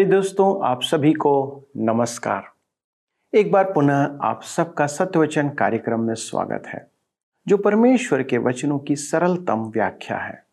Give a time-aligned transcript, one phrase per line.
[0.00, 2.42] प्रिय दोस्तों, आप सभी को नमस्कार।
[3.34, 6.90] एक बार पुनः आप सबका सत्यवचन कार्यक्रम में स्वागत है,
[7.48, 10.44] जो परमेश्वर के वचनों की सरलतम व्याख्या है।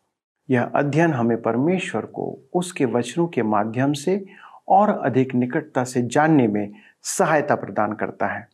[0.50, 4.26] यह अध्ययन हमें परमेश्वर को उसके वचनों के माध्यम से
[4.68, 6.72] और अधिक निकटता से जानने में
[7.02, 8.48] सहायता प्रदान करता है।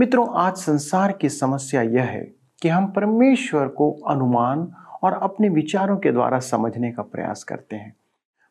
[0.00, 4.72] मित्रों, आज संसार की समस्या यह है कि हम परमेश्वर को अनुमान
[5.02, 7.99] और अपने विचारों के द्वारा समझने का प्रयास करते हैं।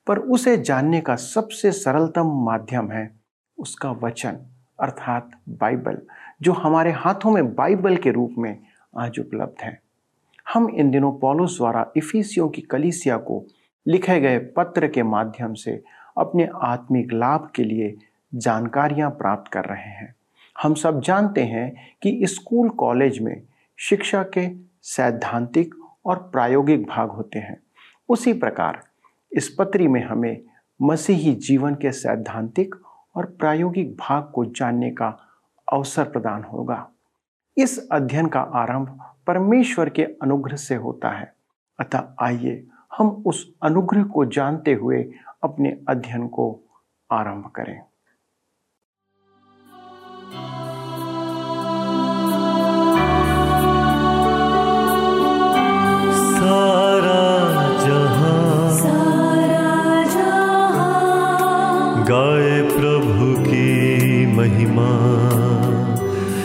[0.09, 3.19] पर उसे जानने का सबसे सरलतम माध्यम है
[3.57, 4.37] उसका वचन,
[4.79, 5.97] अर्थात बाइबल,
[6.41, 8.59] जो हमारे हाथों में बाइबल के रूप में
[8.97, 9.81] आज उपलब्ध है।
[10.53, 13.45] हम इन दिनों पॉलुस द्वारा इफिसियों की कलीसिया को
[13.87, 15.83] लिखे गए पत्र के माध्यम से
[16.17, 17.95] अपने आत्मिक लाभ के लिए
[18.35, 20.15] जानकारियाँ प्राप्त कर रहे हैं।
[20.63, 23.41] हम सब जानते हैं कि स्कूल कॉलेज में
[23.77, 24.49] शिक्षा के
[24.81, 27.57] सैद्धांतिक और प्रायोगिक भाग होते हैं।
[28.09, 28.88] उसी प्रकार
[29.31, 30.41] इस पत्री में हमें
[30.81, 32.75] मसीही जीवन के सैद्धांतिक
[33.15, 35.17] और प्रायोगिक भाग को जानने का
[35.73, 36.89] अवसर प्रदान होगा।
[37.57, 41.33] इस अध्ययन का आरंभ परमेश्वर के अनुग्रह से होता है।
[41.79, 45.11] अतः आइए हम उस अनुग्रह को जानते हुए
[45.43, 46.63] अपने अध्ययन को
[47.11, 47.81] आरंभ करें।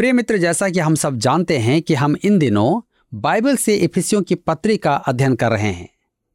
[0.00, 2.80] प्रिय मित्र जैसा कि हम सब जानते हैं कि हम इन दिनों
[3.14, 5.88] बाइबल से इफिसियों की पत्री का अध्ययन कर रहे हैं।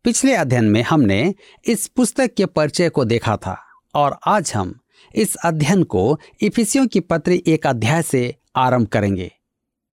[0.03, 3.57] पिछले अध्ययन में हमने इस पुस्तक के परिचय को देखा था
[3.93, 4.79] और आज हम
[5.15, 9.31] इस अध्ययन को इफिसियों की पत्री एक अध्याय से आरंभ करेंगे।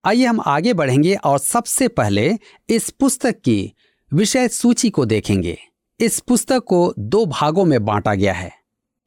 [0.04, 3.72] आइए हम आगे बढ़ेंगे और सबसे पहले इस पुस्तक की
[4.12, 5.58] विषय सूची को देखेंगे।
[6.00, 8.52] इस पुस्तक को दो भागों में बांटा गया है।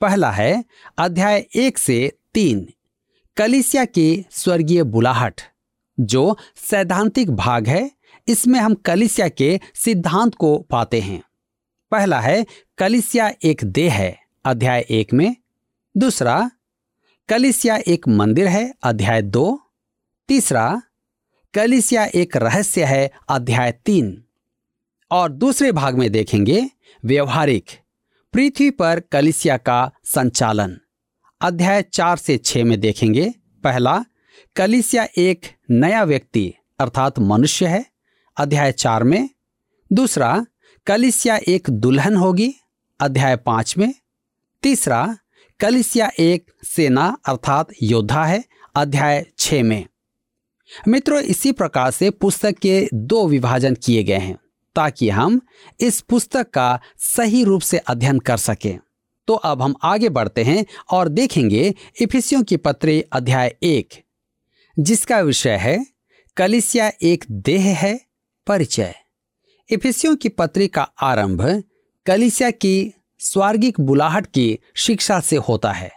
[0.02, 0.66] पहला है
[0.98, 2.68] अध्याय एक से तीन।
[3.38, 5.42] कलिसिया की स्वर्गीय बुलाहट,
[6.00, 7.92] जो सैद्धांतिक भाग है,
[8.28, 11.24] इसमें हम कलिसिया के सिद्धांत को पाते हैं।
[11.92, 12.46] पहला है,
[12.78, 15.36] कलिसिया एक देह है, अध्याय एक में।
[15.98, 16.52] दूसरा,
[17.30, 19.62] कलिसिया एक मंदिर है, अध्याय दो।
[20.28, 20.82] तीसरा,
[21.54, 24.24] कलिसिया एक रहस्य है, अध्याय तीन।
[25.12, 26.70] और दूसरे भाग में देखेंगे,
[27.06, 27.66] व्यवहारिक,
[28.34, 30.80] पृथ्वी पर कलिसिया का संचालन।
[31.42, 34.06] अध्याय चार से छह में देखेंगे। पहला,
[34.56, 35.42] कलिसिया एक
[35.72, 37.86] नया व्यक्ति अर्थात मनुष्य है।
[38.38, 39.30] अध्याय चार में,
[39.94, 40.46] दूसरा,
[40.88, 42.56] कलिसिया एक दुल्हन होगी।
[43.00, 43.94] अध्याय पाँच में,
[44.64, 45.18] तीसरा,
[45.60, 48.44] कलिसिया एक सेना अर्थात योद्धा है।
[48.76, 49.86] अध्याय छ में,
[50.88, 54.38] मित्रों, इसी प्रकार से पुस्तक के दो विभाजन किए गए हैं
[54.76, 55.42] ताकि हम
[55.80, 58.80] इस पुस्तक का सही रूप से अध्ययन कर सकें।
[59.28, 63.90] तो अब हम आगे बढ़ते हैं और देखेंगे इफिसियों की पत्री अध्याय एक,
[64.80, 65.86] जिसका विषय है,
[66.38, 68.00] कलिसिया एक देह है,
[68.48, 68.96] परिचय।
[69.70, 71.64] इफिसियों की पत्री का आरंभ
[72.06, 75.92] कलिसिया की स्वर्गिक बुलाहट की शिक्षा से होता है।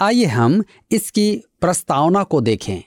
[0.00, 2.82] आइए हम इसकी प्रस्तावना को देखें।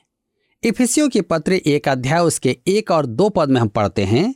[0.64, 4.36] इफिसियों की पत्र एक अध्याय, उसके एक और दो पद में हम पढ़ते हैं।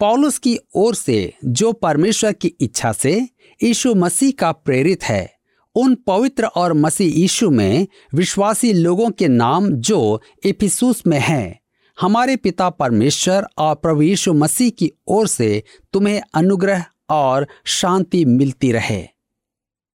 [0.00, 3.28] पॉलुस की ओर से, जो परमेश्वर की इच्छा से
[3.62, 5.34] यीशु मसीह का प्रेरित है।
[5.74, 11.60] उन पवित्र और मसीह यीशु में विश्वासी लोगों के नाम जो इफिसूस में हैं।
[12.00, 15.62] हमारे पिता परमेश्वर और प्रभु यीशु मसीह की ओर से
[15.92, 19.08] तुम्हें अनुग्रह और शांति मिलती रहे।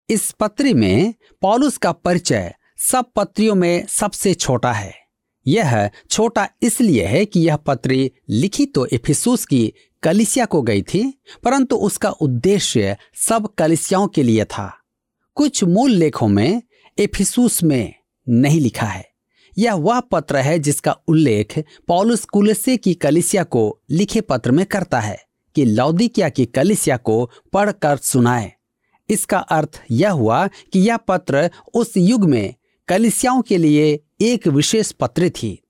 [0.09, 4.93] इस पत्री में पॉलुस का परिचय सब पत्रियों में सबसे छोटा है।
[5.47, 9.73] यह छोटा इसलिए है कि यह पत्री लिखी तो इफिसूस की
[10.03, 14.77] कलिसिया को गई थी, परंतु उसका उद्देश्य सब कलिसियाओं के लिए था।
[15.35, 16.61] कुछ मूल लेखों में
[16.99, 17.93] एफिसूस में
[18.29, 19.09] नहीं लिखा है।
[19.57, 24.99] यह वह पत्र है जिसका उल्लेख पॉलुस कुलसे की कलिसिया को लिखे पत्र में करता
[24.99, 25.19] है
[25.55, 28.53] कि लौदिकिया की कलिसिया को पढ़कर सुनाए।
[29.09, 32.55] इसका अर्थ यह हुआ कि यह पत्र उस युग में
[32.87, 35.66] कलिसियाओं के लिए एक विशेष पत्र थी।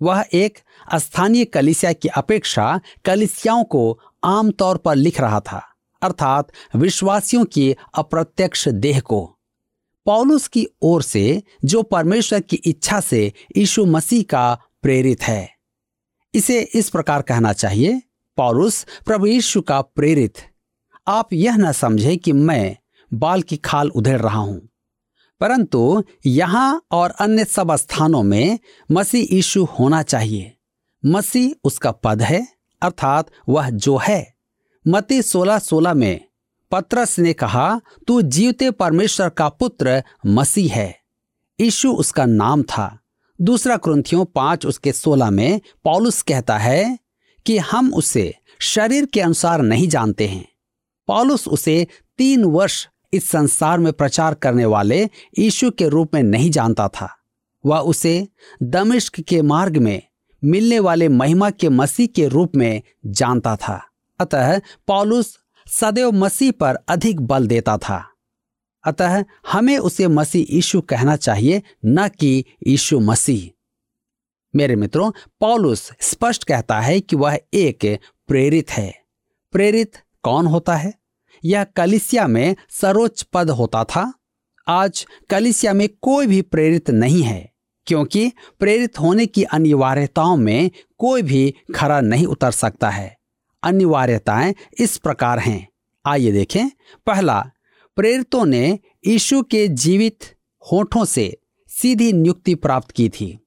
[0.00, 0.58] वह एक
[0.96, 5.62] स्थानीय कलिसिया की अपेक्षा कलिसियाओं को आमतौर पर लिख रहा था,
[6.02, 9.24] अर्थात विश्वासियों की अप्रत्यक्ष देह को।
[10.06, 15.48] पौलुस की ओर से जो परमेश्वर की इच्छा से यीशु मसीह का प्रेरित है,
[16.34, 18.00] इसे इस प्रकार कहना चाहिए,
[18.38, 20.38] पौलुस, प्रभु यीशु का प्रेरित।
[21.08, 22.76] आप यह न समझे कि मैं
[23.12, 24.67] बाल की खाल उधेड़ रहा हूँ।
[25.40, 28.58] परंतु यहाँ और अन्य सब स्थानों में
[28.90, 30.56] मसीह यीशु होना चाहिए।
[31.06, 32.48] मसीह उसका पद है,
[32.82, 34.34] अर्थात वह जो है।
[34.88, 36.20] मती सोलह सोलह में
[36.70, 41.00] पत्रस ने कहा, तू जीवते परमेश्वर का पुत्र मसीह है।
[41.60, 42.98] यीशु उसका नाम था।
[43.40, 46.98] दूसरा क्रंथियों पाँच उसके सोलह में पॉलुस कहता है
[47.46, 50.48] कि हम उसे शरीर के अनुसार नहीं जानते हैं।
[51.06, 51.86] पॉलुस उसे
[52.18, 55.04] तीन वर्ष इस संसार में प्रचार करने वाले
[55.38, 57.16] यीशु के रूप में नहीं जानता था।
[57.66, 58.28] वह उसे
[58.62, 60.02] दमिश्क के मार्ग में
[60.44, 63.84] मिलने वाले महिमा के मसीह के रूप में जानता था।
[64.18, 68.08] अतः पॉलुस सदैव मसीह पर अधिक बल देता था।
[68.84, 73.58] अतः हमें उसे मसीह यीशु कहना चाहिए, न कि यीशु मसीह।
[74.56, 78.94] मेरे मित्रों, पॉलुस स्पष्ट कहता है कि वह एक प्रेरित है।
[79.52, 80.94] प्रेरित कौन होता है?
[81.44, 84.14] यह कलिसिया में सर्वोच्च पद होता था।
[84.68, 87.52] आज कलिसिया में कोई भी प्रेरित नहीं है,
[87.86, 93.18] क्योंकि प्रेरित होने की अनिवार्यताओं में कोई भी खरा नहीं उतर सकता है।
[93.62, 95.68] अनिवार्यताएँ इस प्रकार हैं।
[96.06, 96.68] आइए देखें।
[97.06, 97.50] पहला,
[97.96, 100.18] प्रेरितों ने यीशु के जीवित
[100.72, 101.38] होठों से
[101.68, 103.38] सीधी नियुक्ति प्राप्त की थी।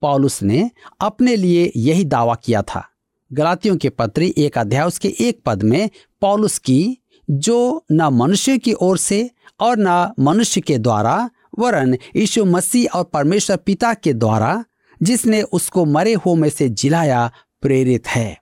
[0.00, 0.70] पॉलुस ने
[1.00, 2.88] अपने लिए यही दावा किया था।
[3.32, 6.98] गलातियों के पत्री एक अध्याय उसके एक पद में पॉलुस की
[7.30, 9.30] जो न मनुष्य की ओर से
[9.60, 14.64] और न मनुष्य के द्वारा, वरन यीशु मसीह और परमेश्वर पिता के द्वारा,
[15.02, 17.30] जिसने उसको मरे हुए में से जिलाया,
[17.62, 18.38] प्रेरित है।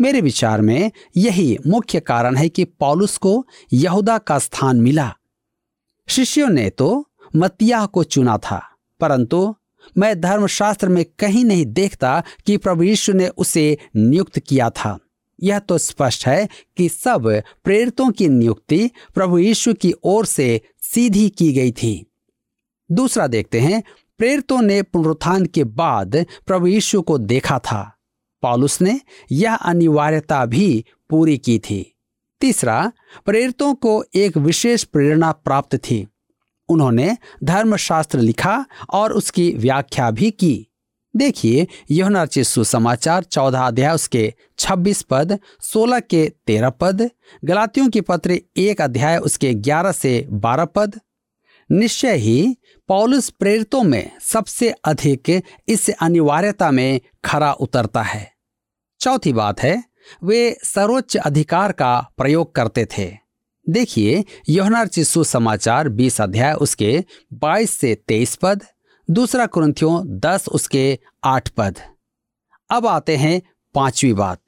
[0.00, 5.12] मेरे विचार में यही मुख्य कारण है कि पॉलुस को यहूदा का स्थान मिला।
[6.08, 8.62] शिष्यों ने तो मतिया को चुना था,
[9.00, 9.54] परंतु
[9.98, 14.98] मैं धर्मशास्त्र में कहीं नहीं देखता कि प्रभु यीशु ने उसे नियुक्त किया था।
[15.42, 21.28] यह तो स्पष्ट है कि सब प्रेरितों की नियुक्ति प्रभु यीशु की ओर से सीधी
[21.28, 22.12] की गई थी।
[22.92, 23.82] दूसरा देखते हैं,
[24.18, 27.98] प्रेरितों ने पुनरुत्थान के बाद प्रभु यीशु को देखा था।
[28.42, 29.00] पॉलुस ने
[29.32, 31.96] यह अनिवार्यता भी पूरी की थी।
[32.40, 32.92] तीसरा,
[33.24, 36.08] प्रेरितों को एक विशेष प्रेरणा प्राप्त थी।
[36.68, 40.68] उन्होंने धर्मशास्त्र लिखा और उसकी व्याख्या भी की।
[41.16, 47.10] देखिए यह सुसमाचार चौदह अध्याय उसके छब्बीस पद, सोलह के तेरह पद,
[47.44, 51.00] गलातियों की पत्र एक अध्याय उसके ग्यारह से बारह पद।
[51.72, 52.56] निश्चय ही
[52.88, 58.32] पौलुस प्रेरितों में सबसे अधिक इस अनिवार्यता में खरा उतरता है।
[59.00, 59.84] चौथी बात है,
[60.24, 63.18] वे सर्वोच्च अधिकार का प्रयोग करते थे।
[63.68, 68.62] देखिए योहनार चिस्सु समाचार बीस अध्याय उसके बाईस से तेईस पद
[69.12, 71.78] दूसरा क्रंथियों दस उसके आठ पद।
[72.70, 73.42] अब आते हैं
[73.74, 74.40] पांचवी बात।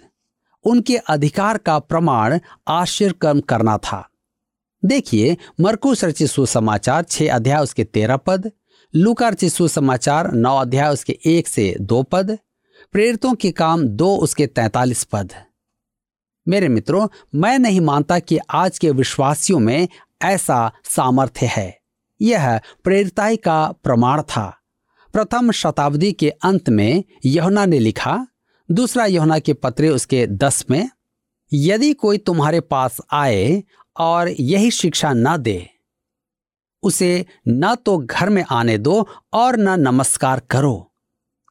[0.65, 4.09] उनके अधिकार का प्रमाण आश्चर्य कर्म करना था।
[4.85, 8.53] देखिए, मरकुस रचित सुसमाचार छह अध्याय उसके तेरह पद
[8.95, 12.39] लुकार रचित सुसमाचार नौ अध्याय उसके एक से दो पद,
[12.93, 15.33] प्रेरितों के काम दो उसके तैतालीस पद।
[16.49, 19.89] मेरे मित्रों, मैं नहीं मानता कि आज के विश्वासियों में
[20.23, 21.84] ऐसा सामर्थ्य है।
[22.21, 24.47] यह प्रेरिताई का प्रमाण था।
[25.15, 28.27] प्रथम शताब्दी के अंत में यहुना ने लिखा,
[28.69, 30.89] दूसरा यहुना के पत्र उसके दस में,
[31.53, 33.63] यदि कोई तुम्हारे पास आए
[33.97, 35.71] और यही शिक्षा न दे,
[36.83, 40.91] उसे न तो घर में आने दो और न नमस्कार करो।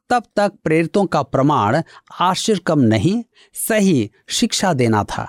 [0.10, 1.82] तब तक प्रेरितों का प्रमाण
[2.22, 5.28] आश्चर्य कम नहीं, सही शिक्षा देना था।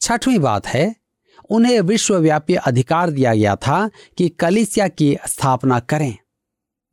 [0.00, 0.94] छठवीं बात है
[1.50, 6.16] उन्हें विश्वव्यापी अधिकार दिया गया था कि कलिसिया की स्थापना करें।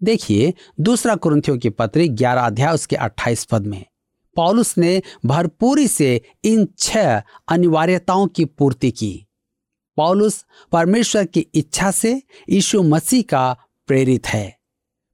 [0.03, 3.85] देखिए, दूसरा कुरंथियों की पत्री ग्यारह अध्याय उसके अट्ठाईस पद में।
[4.35, 9.25] पॉलुस ने भरपूरी से इन छह अनिवार्यताओं की पूर्ति की।
[9.97, 13.57] पौलुस परमेश्वर की इच्छा से यीशु मसीह का
[13.87, 14.59] प्रेरित है।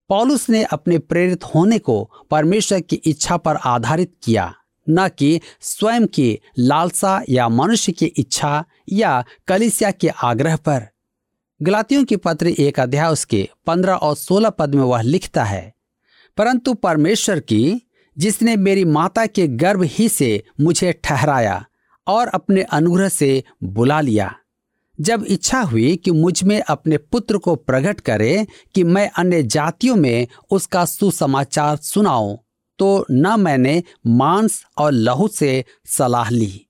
[0.09, 4.55] पौलुस ने अपने प्रेरित होने को परमेश्वर की इच्छा पर आधारित किया।
[4.87, 10.87] न कि स्वयं की लालसा या मनुष्य की इच्छा या कलिसिया के आग्रह पर।
[11.61, 15.73] गलातियों की पत्र एक अध्याय उसके पंद्रह और सोलह पद में वह लिखता है,
[16.37, 17.81] परंतु परमेश्वर की,
[18.17, 21.63] जिसने मेरी माता के गर्भ ही से मुझे ठहराया
[22.07, 24.33] और अपने अनुग्रह से बुला लिया,
[24.99, 28.45] जब इच्छा हुई कि मुझमें अपने पुत्र को प्रकट करे
[28.75, 32.37] कि मैं अन्य जातियों में उसका सुसमाचार सुनाऊं
[32.81, 36.67] तो न मैंने मांस और लहू से सलाह ली।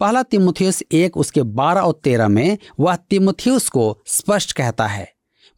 [0.00, 5.08] पहला तिमुथियस एक उसके बारह और तेरह में वह तिमुथियस को स्पष्ट कहता है,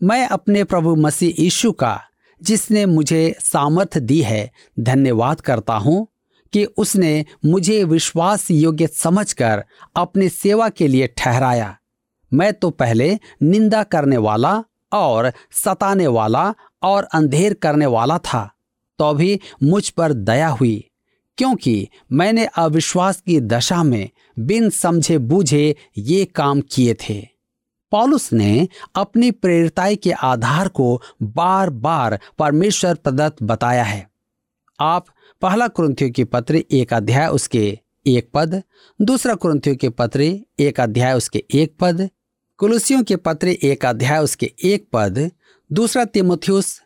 [0.00, 2.00] मैं अपने प्रभु मसीह यीशु का,
[2.40, 6.06] जिसने मुझे सामर्थ्य दी है, धन्यवाद करता हूँ
[6.52, 9.64] कि उसने मुझे विश्वास योग्य समझकर
[9.96, 11.76] अपनी सेवा के लिए ठहराया।
[12.32, 16.52] मैं तो पहले निंदा करने वाला और सताने वाला
[16.82, 18.50] और अंधेर करने वाला था।
[18.98, 20.84] तो भी मुझ पर दया हुई,
[21.38, 27.26] क्योंकि मैंने अविश्वास की दशा में बिन समझे बूझे ये काम किए थे।
[27.92, 34.10] पॉलुस ने अपनी प्रेरिताई के आधार को बार बार परमेश्वर प्रदत्त बताया है।
[34.80, 35.06] आप
[35.42, 38.62] पहला क्रंथियों की पत्र एक अध्याय उसके एक पद,
[39.02, 40.20] दूसरा क्रंथियों के पत्र
[40.60, 42.08] एक अध्याय उसके एक पद,
[42.58, 45.30] कुलुसियों के पत्र एक अध्याय उसके एक पद,
[45.72, 46.80] दूसरा तिमुथियुस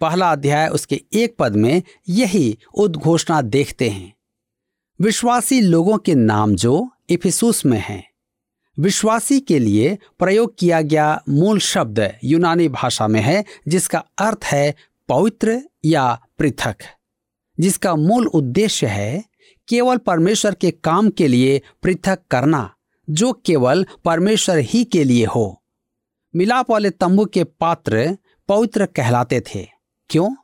[0.00, 4.16] पहला अध्याय उसके एक पद में यही उद्घोषणा देखते हैं।
[5.00, 8.10] विश्वासी लोगों के नाम जो इफिसूस में हैं।
[8.78, 14.74] विश्वासी के लिए प्रयोग किया गया मूल शब्द यूनानी भाषा में है, जिसका अर्थ है
[15.08, 16.76] पवित्र या पृथक।
[17.60, 19.24] जिसका मूल उद्देश्य है
[19.68, 22.74] केवल परमेश्वर के काम के लिए पृथक करना,
[23.10, 25.62] जो केवल परमेश्वर ही के लिए हो।
[26.36, 29.75] मिलाप वाले तंबू के पात्र पवित्र कहलाते थे।
[30.10, 30.34] क्यों?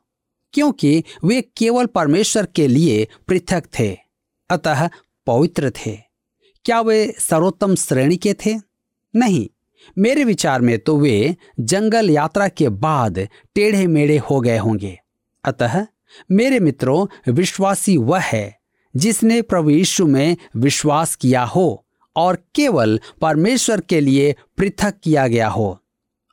[0.53, 3.97] क्योंकि वे केवल परमेश्वर के लिए पृथक थे,
[4.49, 4.89] अतः
[5.27, 5.97] पवित्र थे।
[6.65, 8.55] क्या वे सर्वोत्तम श्रेणी के थे?
[9.15, 9.49] नहीं।
[9.97, 14.99] मेरे विचार में तो वे जंगल यात्रा के बाद टेढ़े मेढ़े हो गए होंगे।
[15.43, 15.87] अतः
[16.31, 18.59] मेरे मित्रों, विश्वासी वह है
[18.95, 25.47] जिसने प्रभु यीशु में विश्वास किया हो और केवल परमेश्वर के लिए पृथक किया गया
[25.47, 25.79] हो।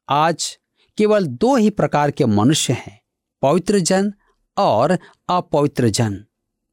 [0.09, 0.59] आज
[0.99, 3.00] केवल दो ही प्रकार के मनुष्य हैं।
[3.43, 4.13] पवित्र जन
[4.57, 6.25] और अपवित्र जन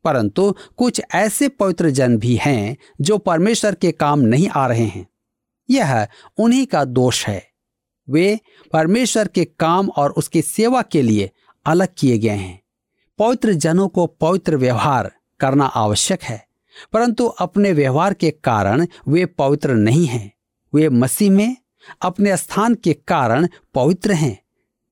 [0.05, 5.07] परंतु कुछ ऐसे पवित्र जन भी हैं जो परमेश्वर के काम नहीं आ रहे हैं।
[5.69, 6.07] यह
[6.37, 7.43] उन्हीं का दोष है।
[8.07, 8.39] वे
[8.73, 11.29] परमेश्वर के काम और उसकी सेवा के लिए
[11.65, 12.61] अलग किए गए हैं।
[13.19, 16.45] पवित्र जनों को पवित्र व्यवहार करना आवश्यक है,
[16.93, 20.31] परंतु अपने व्यवहार के कारण वे पवित्र नहीं हैं।
[20.73, 21.57] वे मसीह में
[22.01, 24.37] अपने स्थान के कारण पवित्र हैं।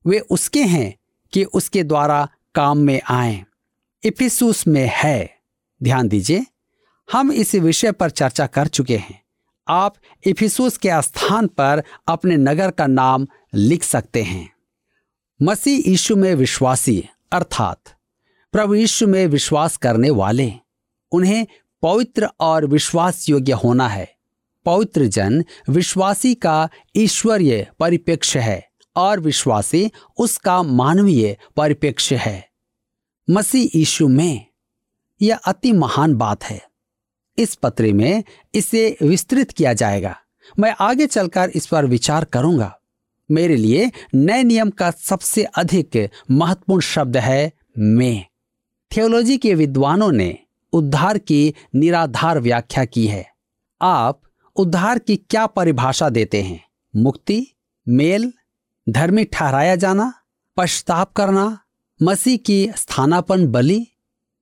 [0.05, 0.94] वे उसके हैं
[1.36, 3.46] कि उसके द्वारा काम में आए।
[4.04, 5.38] इफिसुस में है।
[5.84, 6.46] ध्यान दीजिए,
[7.12, 9.24] हम इस विषय पर चर्चा कर चुके हैं।
[9.68, 14.54] आप इफिसूस के स्थान पर अपने नगर का नाम लिख सकते हैं।
[15.42, 17.82] मसीह यीशु में विश्वासी, अर्थात
[18.51, 20.54] प्रभु यीशु में विश्वास करने वाले।
[21.12, 21.48] उन्हें
[21.82, 24.15] पवित्र और विश्वास योग्य होना है।
[24.65, 32.50] पवित्र जन विश्वासी का ईश्वरीय परिप्रेक्ष्य है। और विश्वासी उसका मानवीय परिप्रेक्ष्य है।
[33.30, 34.46] मसीह यीशु में
[35.22, 36.68] यह अति महान बात है।
[37.38, 38.24] इस पत्र में
[38.56, 40.18] इसे विस्तृत किया जाएगा।
[40.60, 42.80] मैं आगे चलकर इस पर विचार करूँगा।
[43.32, 48.25] मेरे लिए नए नियम का सबसे अधिक महत्वपूर्ण शब्द है मैं।
[48.96, 50.40] थियोलॉजी के विद्वानों ने
[50.74, 53.30] उद्धार की निराधार व्याख्या की है।
[53.82, 54.22] आप
[54.56, 56.66] उद्धार की क्या परिभाषा देते हैं?
[56.96, 57.48] मुक्ति,
[57.88, 58.34] मेल
[58.89, 60.13] धर्मी ठहराया जाना,
[60.58, 61.60] पश्चाताप करना,
[62.04, 63.88] मसीह की स्थानापन बलि,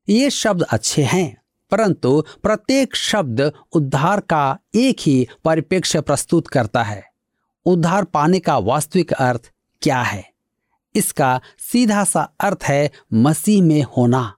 [0.10, 7.06] ये शब्द अच्छे हैं, परंतु प्रत्येक शब्द उद्धार का एक ही परिप्रेक्ष्य प्रस्तुत करता है।
[7.66, 10.34] उद्धार पाने का वास्तविक अर्थ क्या है?
[10.96, 14.38] इसका सीधा सा अर्थ है मसीह में होना।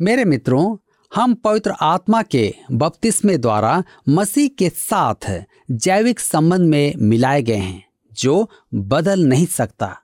[0.00, 0.76] मेरे मित्रों,
[1.14, 7.85] हम पवित्र आत्मा के बपतिस्मे द्वारा मसीह के साथ जैविक संबंध में मिलाए गए हैं।
[8.18, 9.96] जो बदल नहीं सकता।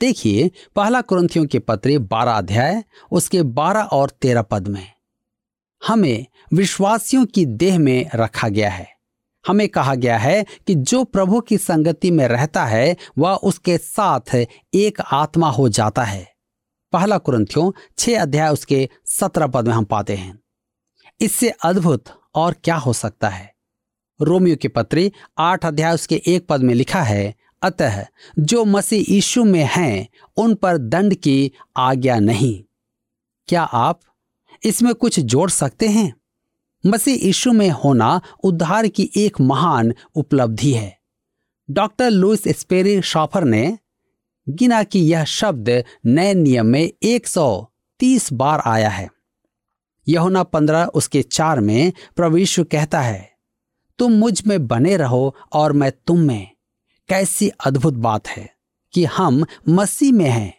[0.00, 4.92] देखिए, पहला क्रंथियों के पत्र बारह अध्याय, उसके बारह और तेरह पद में।
[5.86, 8.96] हमें विश्वासियों की देह में रखा गया है।
[9.46, 14.46] हमें कहा गया है कि जो प्रभु की संगति में रहता है, वह उसके साथ
[14.74, 16.32] एक आत्मा हो जाता है।
[16.92, 20.40] पहला कुरंथियों छह अध्याय, उसके सत्रह पद में हम पाते हैं।
[21.20, 23.55] इससे अद्भुत और क्या हो सकता है?
[24.22, 28.06] रोमियो के पत्री आठ अध्याय उसके एक पद में लिखा है, अतः
[28.38, 32.64] जो मसीह यीशु में हैं, उन पर दंड की आज्ञा नहीं।
[33.46, 34.00] क्या आप
[34.64, 36.14] इसमें कुछ जोड़ सकते हैं?
[36.86, 40.98] मसीह यीशु में होना उद्धार की एक महान उपलब्धि है।
[41.70, 43.78] डॉक्टर लुइस स्पेरी शॉफर ने
[44.48, 49.08] गिना कि यह शब्द नए नियम में 130 बार आया है।
[50.08, 53.35] यहुना पंद्रह उसके चार में प्रभु यीशु कहता है
[53.98, 56.50] तुम मुझमें बने रहो और मैं तुम में।
[57.08, 58.54] कैसी अद्भुत बात है
[58.92, 60.58] कि हम मसीह में हैं।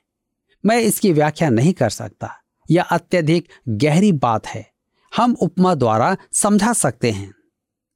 [0.66, 2.32] मैं इसकी व्याख्या नहीं कर सकता।
[2.72, 4.72] यह अत्यधिक गहरी बात है।
[5.18, 7.34] हम उपमा द्वारा समझा सकते हैं।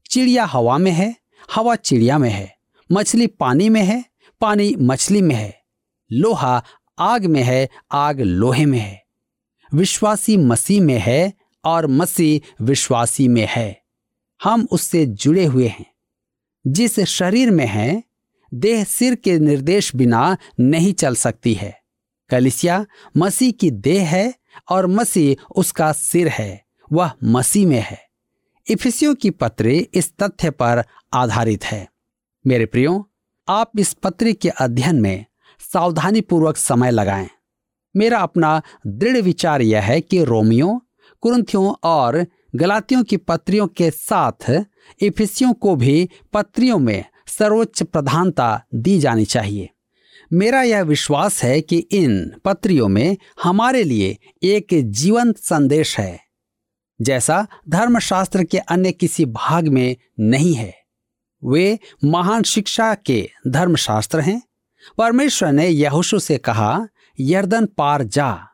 [0.09, 1.15] चिड़िया हवा में है,
[1.55, 2.57] हवा चिड़िया में है।
[2.91, 4.05] मछली पानी में है,
[4.41, 5.61] पानी मछली में है।
[6.11, 6.63] लोहा
[6.99, 9.03] आग में है, आग लोहे में है।
[9.73, 11.33] विश्वासी मसीह में है
[11.65, 13.80] और मसीह विश्वासी में है।
[14.43, 15.85] हम उससे जुड़े हुए हैं।
[16.67, 18.03] जिस शरीर में है,
[18.53, 21.81] देह सिर के निर्देश बिना नहीं चल सकती है।
[22.29, 22.85] कलिसिया
[23.17, 24.33] मसीह की देह है
[24.69, 28.09] और मसीह उसका सिर है, वह मसीह में है।
[28.69, 30.83] इफिसियों की पत्री इस तथ्य पर
[31.13, 31.89] आधारित है।
[32.47, 33.09] मेरे प्रियो,
[33.49, 35.25] आप इस पत्री के अध्ययन में
[35.73, 37.29] सावधानी पूर्वक समय लगाएँ।
[37.95, 40.85] मेरा अपना दृढ़ विचार यह है कि रोमियो
[41.21, 44.51] कुरंथियों और गलातियों की पत्रियों के साथ
[45.01, 49.69] इफिसियों को भी पत्रियों में सर्वोच्च प्रधानता दी जानी चाहिए।
[50.33, 56.19] मेरा यह विश्वास है कि इन पत्रियों में हमारे लिए एक जीवंत संदेश है,
[57.01, 60.73] जैसा धर्मशास्त्र के अन्य किसी भाग में नहीं है।
[61.43, 64.41] वे महान शिक्षा के धर्मशास्त्र हैं।
[64.97, 66.87] परमेश्वर ने यहोशु से कहा,
[67.19, 68.47] यर्दन पार जा,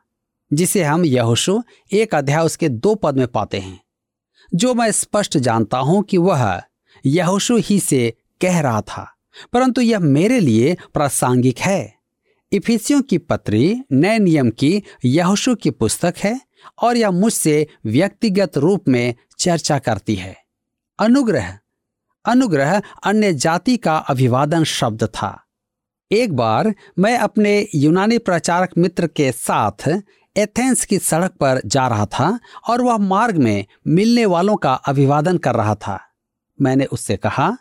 [0.52, 3.80] जिसे हम यहोशु एक अध्याय उसके दो पद में पाते हैं।
[4.52, 6.60] जो मैं स्पष्ट जानता हूँ कि वह
[7.04, 9.06] यहोशु ही से कह रहा था,
[9.52, 11.94] परंतु यह मेरे लिए प्रासंगिक है।
[12.52, 16.40] इफिसियों की पत्री नए नियम की यहोशु की पुस्तक है
[16.82, 20.36] और यह मुझसे व्यक्तिगत रूप में चर्चा करती है।
[20.98, 21.58] अनुग्रह
[22.24, 25.38] अनुग्रह अन्य जाति का अभिवादन शब्द था।
[26.10, 29.88] एक बार मैं अपने यूनानी प्रचारक मित्र के साथ
[30.38, 35.38] एथेंस की सड़क पर जा रहा था और वह मार्ग में मिलने वालों का अभिवादन
[35.38, 36.00] कर रहा था।
[36.62, 37.58] मैंने उससे कहा,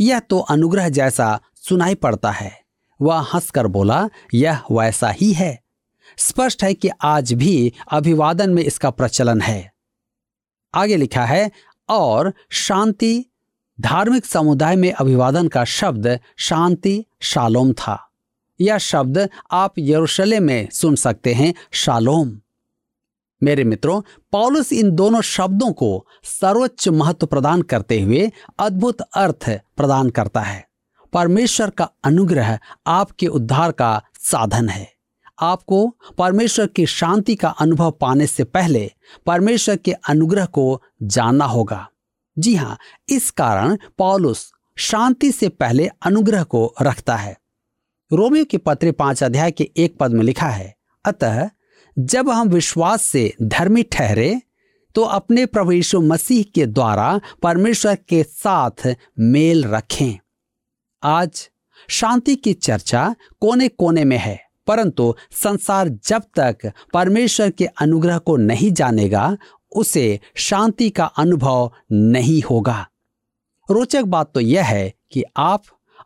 [0.00, 2.60] यह तो अनुग्रह जैसा सुनाई पड़ता है।
[3.02, 5.62] वह हंसकर बोला, यह वैसा ही है।
[6.16, 9.72] स्पष्ट है कि आज भी अभिवादन में इसका प्रचलन है।
[10.74, 11.50] आगे लिखा है,
[11.88, 13.24] और शांति,
[13.80, 18.10] धार्मिक समुदाय में अभिवादन का शब्द शांति शालोम था।
[18.60, 22.40] यह शब्द आप यरूशलेम में सुन सकते हैं, शालोम।
[23.42, 30.10] मेरे मित्रों, पौलुस इन दोनों शब्दों को सर्वोच्च महत्व प्रदान करते हुए अद्भुत अर्थ प्रदान
[30.10, 30.68] करता है।
[31.12, 34.94] परमेश्वर का अनुग्रह आपके उद्धार का साधन है।
[35.40, 38.90] आपको परमेश्वर की शांति का अनुभव पाने से पहले
[39.26, 41.88] परमेश्वर के अनुग्रह को जानना होगा।
[42.38, 47.36] जी हाँ, इस कारण पौलुस शांति से पहले अनुग्रह को रखता है।
[48.10, 51.48] रोमियो के पत्र पाँच अध्याय के एक पद में लिखा है, अतः
[51.96, 54.40] जब हम विश्वास से धर्मी ठहरे
[54.94, 58.86] तो अपने प्रभु यीशु मसीह के द्वारा परमेश्वर के साथ
[59.18, 60.18] मेल रखें।
[61.02, 61.48] आज
[61.88, 68.36] शांति की चर्चा कोने कोने में है, परंतु संसार जब तक परमेश्वर के अनुग्रह को
[68.36, 69.36] नहीं जानेगा,
[69.72, 72.86] उसे शांति का अनुभव नहीं होगा।
[73.68, 75.62] रोचक बात तो यह है कि आप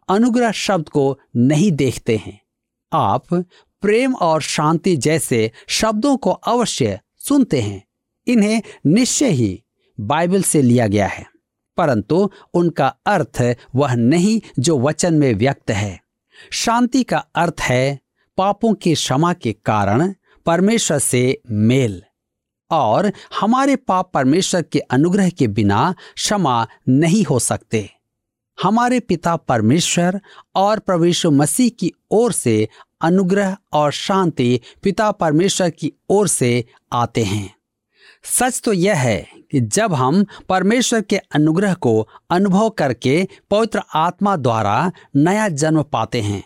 [0.08, 2.40] अनुग्रह शब्द को नहीं देखते हैं।
[2.92, 3.34] आप
[3.82, 7.82] प्रेम और शांति जैसे शब्दों को अवश्य सुनते हैं।
[8.26, 9.62] इन्हें निश्चय ही
[9.98, 11.26] बाइबल से लिया गया है,
[11.78, 13.42] परंतु उनका अर्थ
[13.74, 16.00] वह नहीं जो वचन में व्यक्त है।
[16.52, 17.98] शांति का अर्थ है
[18.38, 20.12] पापों की क्षमा के कारण
[20.46, 22.02] परमेश्वर से मेल,
[22.70, 27.88] और हमारे पाप परमेश्वर के अनुग्रह के बिना क्षमा नहीं हो सकते।
[28.62, 30.20] हमारे पिता परमेश्वर
[30.54, 32.68] और प्रभु मसीह की ओर से
[33.00, 37.54] अनुग्रह और शांति पिता परमेश्वर की ओर से आते हैं।
[38.24, 44.36] सच तो यह है कि जब हम परमेश्वर के अनुग्रह को अनुभव करके पवित्र आत्मा
[44.36, 46.44] द्वारा नया जन्म पाते हैं,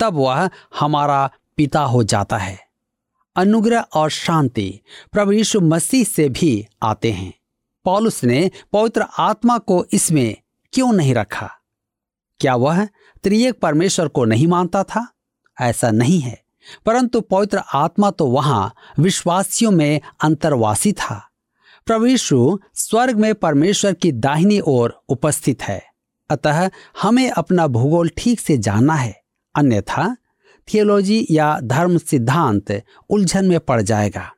[0.00, 2.58] तब वह हमारा पिता हो जाता है।
[3.36, 4.80] अनुग्रह और शांति
[5.12, 7.32] प्रभु यीशु मसीह से भी आते हैं।
[7.84, 10.36] पौलुस ने पवित्र आत्मा को इसमें
[10.72, 11.50] क्यों नहीं रखा?
[12.40, 12.84] क्या वह
[13.24, 15.06] त्रिएक परमेश्वर को नहीं मानता था?
[15.56, 16.38] ऐसा नहीं है,
[16.86, 21.22] परंतु पवित्र आत्मा तो वहाँ विश्वासियों में अंतर्वासी था।
[21.86, 25.82] प्रभु स्वर्ग में परमेश्वर की दाहिनी ओर उपस्थित है।
[26.30, 26.70] अतः
[27.02, 29.14] हमें अपना भूगोल ठीक से जानना है,
[29.54, 30.16] अन्यथा
[30.68, 32.72] थियोलॉजी या धर्म सिद्धांत
[33.10, 34.30] उलझन में पड़ जाएगा।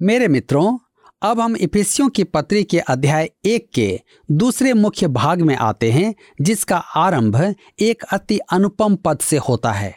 [0.00, 0.76] मेरे मित्रों
[1.22, 4.00] अब हम इफिसियों की पत्री के अध्याय एक के
[4.30, 9.94] दूसरे मुख्य भाग में आते हैं, जिसका आरंभ एक अति अनुपम पद से होता है।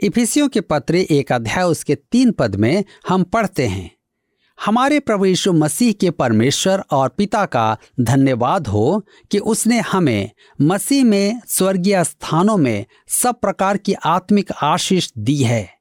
[0.00, 3.96] इफिसियों के पत्र एक अध्याय उसके तीन पद में हम पढ़ते हैं।
[4.64, 11.04] हमारे प्रभु यीशु मसीह के परमेश्वर और पिता का धन्यवाद हो कि उसने हमें मसीह
[11.04, 15.74] में स्वर्गीय स्थानों में सब प्रकार की आत्मिक आशीष दी है।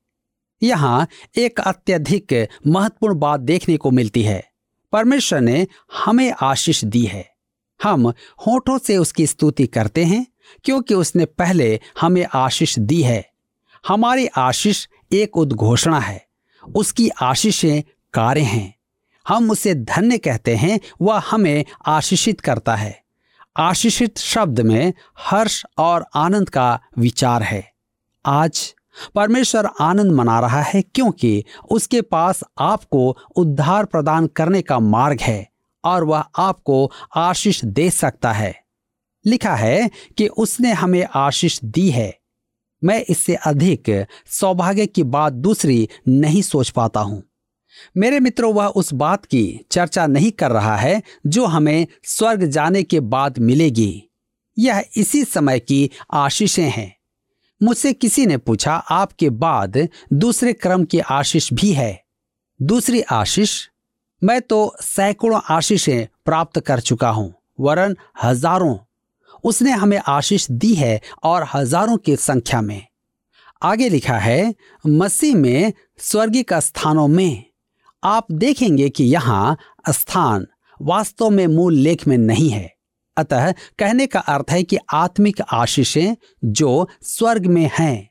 [0.63, 4.48] यहाँ एक अत्यधिक महत्वपूर्ण बात देखने को मिलती है।
[4.91, 5.67] परमेश्वर ने
[6.05, 7.33] हमें आशीष दी है।
[7.83, 8.09] हम
[8.47, 10.27] होठों से उसकी स्तुति करते हैं,
[10.63, 13.29] क्योंकि उसने पहले हमें आशीष दी है।
[13.87, 16.25] हमारी आशीष एक उद्घोषणा है।
[16.75, 17.81] उसकी आशीषें
[18.13, 18.75] कार्य हैं।
[19.27, 23.03] हम उसे धन्य कहते हैं, वह हमें आशीषित करता है।
[23.57, 27.73] आशीषित शब्द में हर्ष और आनंद का विचार है।
[28.25, 28.75] आज
[29.15, 35.49] परमेश्वर आनंद मना रहा है क्योंकि उसके पास आपको उद्धार प्रदान करने का मार्ग है
[35.83, 38.55] और वह आपको आशीष दे सकता है।
[39.25, 42.19] लिखा है कि उसने हमें आशीष दी है।
[42.83, 47.23] मैं इससे अधिक सौभाग्य की बात दूसरी नहीं सोच पाता हूँ।
[47.97, 52.83] मेरे मित्रों, वह उस बात की चर्चा नहीं कर रहा है जो हमें स्वर्ग जाने
[52.83, 54.03] के बाद मिलेगी।
[54.57, 56.98] यह इसी समय की आशीषें हैं।
[57.61, 62.03] मुझसे किसी ने पूछा, आपके बाद दूसरे क्रम की आशीष भी है।
[62.59, 63.67] दूसरी आशीष,
[64.21, 68.77] मैं तो सैकड़ों आशीषें प्राप्त कर चुका हूँ, वरन हज़ारों।
[69.43, 72.81] उसने हमें आशीष दी है और हज़ारों की संख्या में।
[73.61, 77.43] आगे लिखा है, मसीह में स्वर्गिक स्थानों में।
[78.03, 79.57] आप देखेंगे कि यहाँ
[79.89, 80.47] स्थान
[80.79, 82.78] वास्तव में मूल लेख में नहीं है।
[83.19, 88.09] अतः कहने का अर्थ है कि आत्मिक आशीषें जो स्वर्ग में हैं।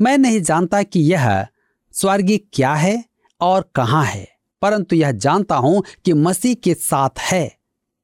[0.00, 1.46] मैं नहीं जानता कि यह
[1.94, 3.02] स्वर्गिक क्या है
[3.40, 4.26] और कहाँ है,
[4.62, 7.50] परंतु यह जानता हूँ कि मसीह के साथ है।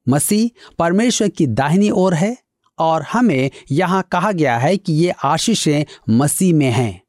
[0.06, 2.36] मसीह परमेश्वर की दाहिनी ओर है
[2.78, 7.00] और हमें यहाँ कहा गया है कि ये आशीषें मसीह में हैं।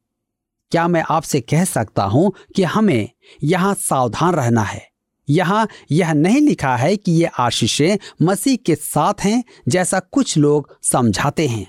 [0.72, 3.10] क्या मैं आपसे कह सकता हूँ कि हमें
[3.44, 4.89] यहाँ सावधान रहना है?
[5.30, 10.78] यहाँ यह नहीं लिखा है कि ये आशीषें मसीह के साथ हैं जैसा कुछ लोग
[10.84, 11.68] समझाते हैं।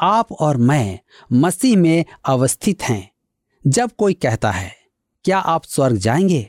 [0.00, 0.98] आप और मैं
[1.32, 3.10] मसीह में अवस्थित हैं।
[3.64, 4.74] जब कोई कहता है,
[5.24, 6.42] क्या आप स्वर्ग जाएँगे?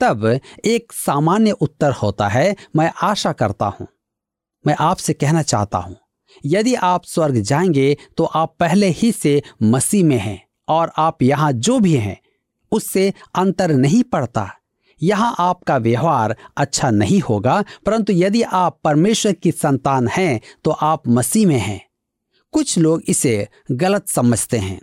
[0.00, 0.24] तब
[0.64, 3.86] एक सामान्य उत्तर होता है, मैं आशा करता हूँ।
[4.64, 5.96] मैं आपसे कहना चाहता हूँ,
[6.44, 11.52] यदि आप स्वर्ग जाएँगे तो आप पहले ही से मसीह में हैं और आप यहाँ
[11.52, 12.18] जो भी हैं,
[12.72, 14.50] उससे अंतर नहीं पड़ता।
[15.02, 21.08] यहाँ आपका व्यवहार अच्छा नहीं होगा, परंतु यदि आप परमेश्वर की संतान हैं तो आप
[21.08, 21.80] मसीह में हैं।
[22.54, 24.80] कुछ लोग इसे गलत समझते हैं।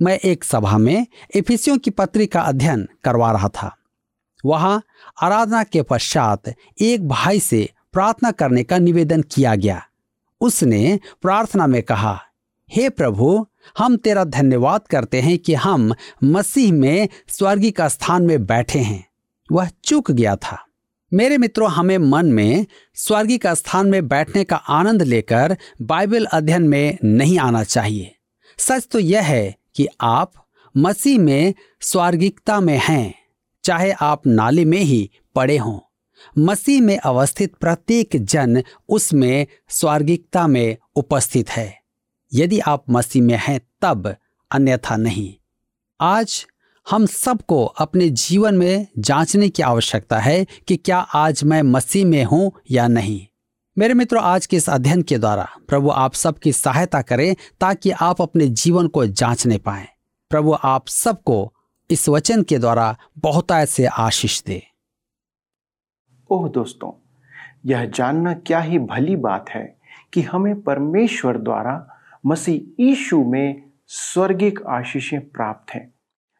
[0.00, 3.74] मैं एक सभा में इफिसियों की पत्री का अध्ययन करवा रहा था।
[4.44, 4.82] वहाँ
[5.22, 9.82] आराधना के पश्चात एक भाई से प्रार्थना करने का निवेदन किया गया।
[10.40, 12.18] उसने प्रार्थना में कहा,
[12.68, 13.46] हे प्रभु,
[13.78, 15.92] हम तेरा धन्यवाद करते हैं कि हम
[16.24, 19.04] मसीह में स्वर्गी का स्थान में बैठे हैं।
[19.52, 20.66] वह चूक गया था।
[21.12, 26.62] मेरे मित्रों, हमें मन में स्वर्गी का स्थान में बैठने का आनंद लेकर बाइबल अध्ययन
[26.62, 28.16] में नहीं आना चाहिए।
[28.58, 30.32] सच तो यह है कि आप
[30.76, 33.14] मसीह में स्वर्गिकता में हैं,
[33.64, 35.80] चाहे आप नाले में ही पड़े हों।
[36.38, 41.80] मसीह में अवस्थित प्रत्येक जन उसमें स्वर्गिकता में उपस्थित है।
[42.34, 44.16] यदि आप मसीह में हैं, तब
[44.50, 45.34] अन्यथा नहीं।
[46.00, 46.46] आज
[46.90, 52.24] हम सबको अपने जीवन में जांचने की आवश्यकता है कि क्या आज मैं मसीह में
[52.24, 53.26] हूँ या नहीं।
[53.78, 58.22] मेरे मित्रों, आज के इस अध्ययन के द्वारा प्रभु आप सबकी सहायता करें ताकि आप
[58.22, 59.86] अपने जीवन को जांचने पाए।
[60.30, 61.54] प्रभु आप सबको
[61.90, 64.62] इस वचन के द्वारा बहुत से आशीष दे।
[66.30, 66.92] ओह दोस्तों,
[67.66, 69.78] यह जानना क्या ही भली बात है
[70.12, 75.94] कि हमें परमेश्वर द्वारा मसीह ईशु में स्वर्गिक आशीषें प्राप्त हैं।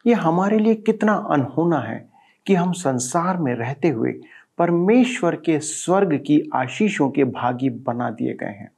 [0.06, 2.08] यह हमारे लिए कितना अनहोना है
[2.46, 4.12] कि हम संसार में रहते हुए
[4.58, 8.70] परमेश्वर के स्वर्ग की आशीषों के भागी बना दिए गए हैं।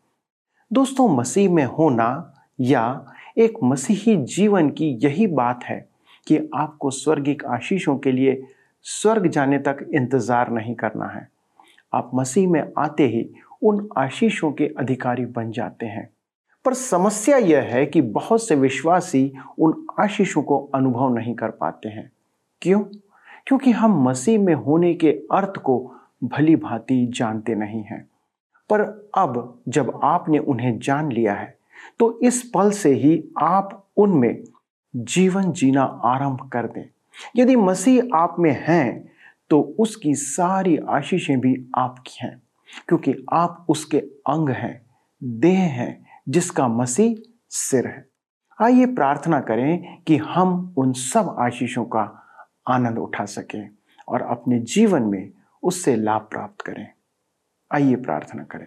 [0.72, 3.06] दोस्तों, मसीह में होना या
[3.38, 5.88] एक मसीही जीवन की यही बात है
[6.26, 8.42] कि आपको स्वर्गिक आशीषों के लिए
[8.82, 11.28] स्वर्ग जाने तक इंतज़ार नहीं करना है।
[11.94, 13.28] आप मसीह में आते ही
[13.62, 16.08] उन आशीषों के अधिकारी बन जाते हैं।
[16.64, 21.88] पर समस्या यह है कि बहुत से विश्वासी उन आशीषों को अनुभव नहीं कर पाते
[21.88, 22.10] हैं।
[22.62, 22.80] क्यों?
[23.46, 25.94] क्योंकि हम मसीह में होने के अर्थ को
[26.24, 28.00] भली भांति जानते नहीं हैं।
[28.70, 28.80] पर
[29.18, 31.56] अब जब आपने उन्हें जान लिया है
[31.98, 34.42] तो इस पल से ही आप उनमें
[34.94, 36.84] जीवन जीना आरंभ कर दें।
[37.36, 39.12] यदि मसीह आप में हैं
[39.50, 42.42] तो उसकी सारी आशीषें भी आपकी हैं,
[42.88, 44.80] क्योंकि आप उसके अंग हैं,
[45.22, 48.08] देह हैं जिसका मसीह सिर है।
[48.62, 52.28] आइए प्रार्थना करें कि हम उन सब आशीषों का
[52.68, 53.70] आनंद उठा सकें
[54.08, 55.32] और अपने जीवन में
[55.62, 56.88] उससे लाभ प्राप्त करें।
[57.74, 58.66] आइए प्रार्थना करें।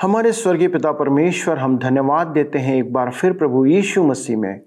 [0.00, 4.62] हमारे स्वर्गीय पिता परमेश्वर, हम धन्यवाद देते हैं एक बार फिर प्रभु यीशु मसीह में,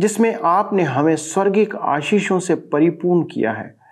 [0.00, 3.83] जिसमें आपने हमें स्वर्गिक आशीषों से परिपूर्ण किया है।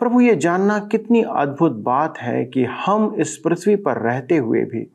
[0.00, 4.86] प्रभु, ये जानना कितनी अद्भुत बात है कि हम इस पृथ्वी पर रहते हुए भी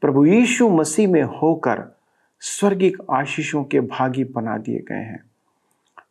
[0.00, 1.96] प्रभु यीशु मसीह में होकर
[2.40, 5.24] स्वर्गिक आशीषों के भागी बना दिए गए हैं।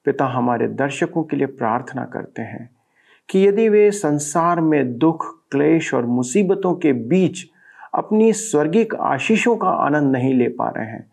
[0.06, 2.70] पिता हमारे दर्शकों के लिए प्रार्थना करते हैं
[3.30, 7.46] कि यदि वे संसार में दुख, क्लेश और मुसीबतों के बीच
[7.94, 11.12] अपनी स्वर्गिक आशीषों का आनंद नहीं ले पा रहे हैं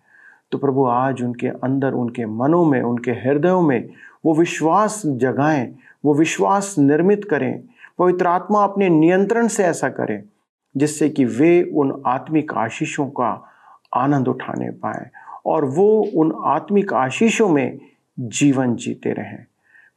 [0.52, 3.88] तो प्रभु आज उनके अंदर, उनके मनों में, उनके हृदयों में
[4.24, 7.62] वो विश्वास जगाएँ वो विश्वास निर्मित करें,
[7.98, 10.22] पवित्र आत्मा अपने नियंत्रण से ऐसा करें,
[10.76, 13.48] जिससे कि वे उन आत्मिक आशीषों का
[13.96, 15.10] आनंद उठाने पाए
[15.46, 17.78] और वो उन आत्मिक आशीषों में
[18.20, 19.44] जीवन जीते रहें।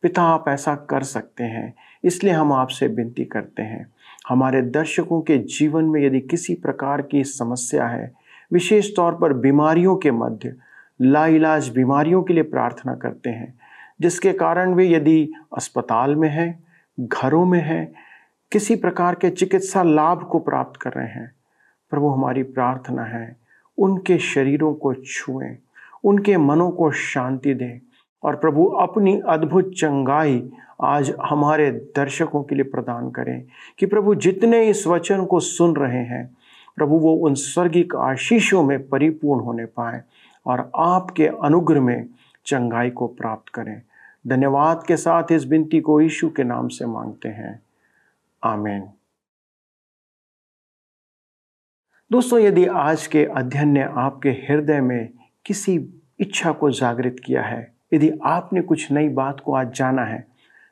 [0.02, 3.88] पिता, आप ऐसा कर सकते हैं, इसलिए हम आपसे विनती करते हैं।
[4.30, 8.14] हमारे दर्शकों के जीवन में यदि किसी प्रकार की समस्या है,
[8.54, 10.56] विशेष तौर पर बीमारियों के मध्य,
[11.02, 13.54] लाइलाज बीमारियों के लिए प्रार्थना करते हैं।
[14.02, 16.64] जिसके कारण वे यदि अस्पताल में हैं,
[17.00, 17.94] घरों में हैं,
[18.52, 21.36] किसी प्रकार के चिकित्सा लाभ को प्राप्त कर रहे हैं,
[21.90, 23.36] प्रभु हमारी प्रार्थना है,
[23.78, 25.58] उनके शरीरों को छुएँ,
[26.04, 27.80] उनके मनों को शांति दें
[28.24, 30.50] और प्रभु अपनी अद्भुत चंगाई
[30.82, 33.44] आज हमारे दर्शकों के लिए प्रदान करें
[33.80, 36.38] कि प्रभु जितने इस वचन को सुन रहे हैं,
[36.76, 40.02] प्रभु वो उन स्वर्गिक आशीषों में परिपूर्ण होने पाए
[40.46, 42.06] और आपके अनुग्रह में
[42.46, 43.82] चंगाई को प्राप्त करें।
[44.28, 47.60] धन्यवाद के साथ इस बिनती को यीशु के नाम से मांगते हैं।
[48.44, 48.88] आमीन।
[52.12, 55.10] दोस्तों, यदि आज के अध्ययन ने आपके हृदय में
[55.46, 55.76] किसी
[56.20, 60.26] इच्छा को जागृत किया है, यदि आपने कुछ नई बात को आज जाना है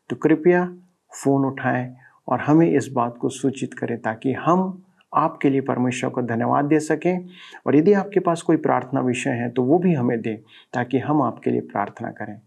[0.09, 0.65] तो कृपया
[1.13, 1.95] फ़ोन उठाएँ
[2.27, 4.83] और हमें इस बात को सूचित करें ताकि हम
[5.15, 7.25] आपके लिए परमेश्वर को धन्यवाद दे सकें।
[7.67, 10.37] और यदि आपके पास कोई प्रार्थना विषय है तो वो भी हमें दें,
[10.73, 12.39] ताकि हम आपके लिए प्रार्थना करें।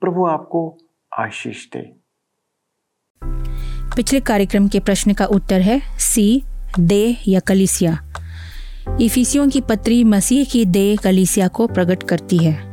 [0.00, 0.78] प्रभु आपको
[1.12, 1.92] आशीष दे।
[3.96, 6.42] पिछले कार्यक्रम के प्रश्न का उत्तर है सी,
[6.78, 7.98] दे या कलिसिया।
[9.00, 12.70] इफिसियों की पत्री मसीह की दे कलिसिया को प्रकट करती है।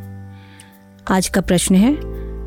[1.11, 1.93] आज का प्रश्न है,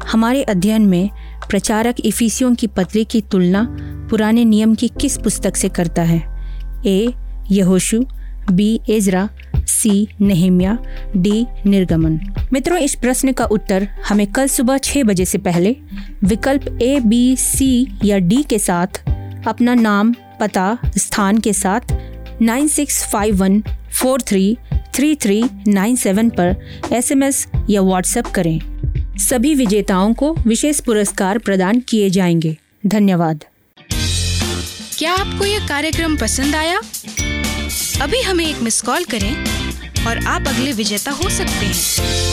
[0.06, 1.10] हमारे अध्ययन में
[1.50, 3.76] प्रचारक इफिसियों की पत्री की तुलना
[4.10, 6.39] पुराने नियम की किस पुस्तक से करता है?
[6.86, 7.12] ए,
[7.50, 8.04] यहोशु,
[8.52, 10.78] बी, एजरा, सी, नेहिमिया,
[11.16, 12.20] डी, निर्गमन।
[12.52, 15.76] मित्रों, इस प्रश्न का उत्तर हमें कल सुबह छह बजे से पहले
[16.24, 18.86] विकल्प ए, बी, सी या डी के साथ,
[19.48, 21.80] अपना नाम, पता, स्थान के साथ
[22.42, 23.62] nine six five one
[23.92, 24.56] four three
[24.94, 26.56] three three nine seven पर
[26.92, 28.60] एसएमएस या व्हाट्सएप करें।
[29.18, 33.44] सभी विजेताओं को विशेष पुरस्कार प्रदान किए जाएँगे। धन्यवाद।
[35.00, 36.78] क्या आपको यह कार्यक्रम पसंद आया?
[38.02, 39.32] अभी हमें एक मिस कॉल करें
[40.06, 42.29] और आप अगले विजेता हो सकते हैं।